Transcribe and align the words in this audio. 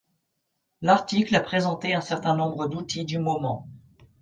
L'article 0.81 1.35
a 1.35 1.41
présenté 1.41 1.93
un 1.93 2.01
certain 2.01 2.35
nombres 2.35 2.65
d'outils 2.67 3.05
du 3.05 3.19
moment 3.19 3.67